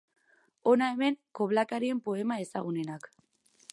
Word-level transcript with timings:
Hona 0.71 0.87
hemen 0.93 1.01
hemen 1.03 1.19
koblakarien 1.41 2.01
poema 2.09 2.39
ezagunenak. 2.47 3.11